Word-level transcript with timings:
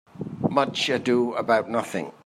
Much 0.49 0.89
Ado 0.89 1.35
About 1.35 1.69
Nothing 1.69 2.11